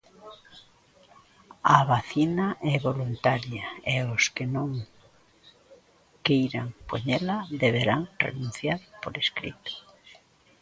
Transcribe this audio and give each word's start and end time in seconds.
A 1.75 1.77
vacina 1.91 2.47
é 2.73 2.75
voluntaria 2.89 3.65
e 3.93 3.95
os 4.15 4.23
que 4.35 4.45
non 4.55 4.69
queiran 6.25 6.67
poñela 6.89 7.37
deberán 7.63 8.01
renunciar 8.25 8.79
por 9.01 9.13
escrito. 9.23 9.71